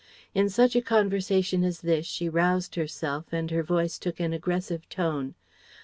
[0.33, 4.89] In such a conversation as this she roused herself and her voice took an aggressive
[4.89, 5.35] tone.